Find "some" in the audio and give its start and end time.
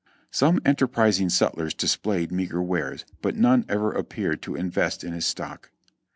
0.31-0.59